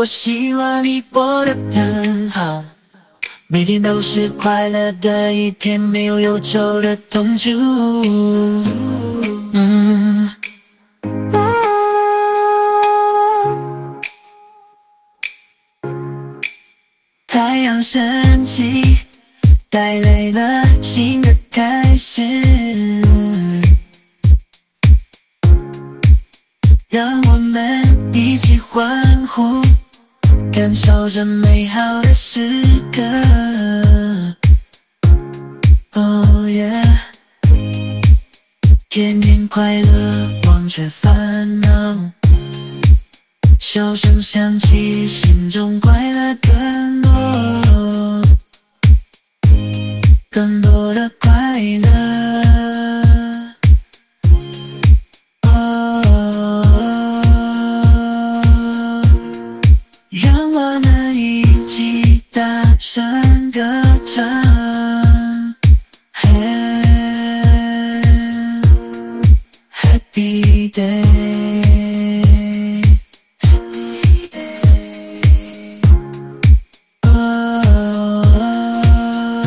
[0.00, 2.64] 我希望你过得很好，
[3.48, 7.50] 每天都是快乐的一天，没有忧愁的痛楚。
[17.26, 18.82] 太阳升起，
[19.68, 22.22] 带来了新的开始，
[26.88, 29.62] 让我们一起欢呼。
[30.60, 32.38] 感受着美好的时
[32.92, 33.00] 刻
[35.92, 36.84] ，Oh yeah，
[38.90, 42.12] 天天快乐，忘却烦恼，
[43.58, 47.10] 笑声响起，心中快乐更多，
[50.30, 50.69] 更多
[60.40, 63.60] 让我们一起大声歌
[64.06, 64.24] 唱
[69.70, 71.89] happy day.